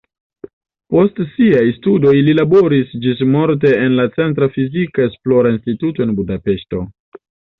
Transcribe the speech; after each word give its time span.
Post 0.93 1.19
siaj 1.33 1.65
studoj 1.75 2.13
li 2.29 2.33
laboris 2.37 2.95
ĝismorte 3.03 3.73
en 3.81 3.99
la 4.01 4.07
centra 4.17 4.49
fizika 4.57 5.05
esplora 5.09 5.51
instituto 5.59 6.07
en 6.09 6.17
Budapeŝto. 6.21 6.83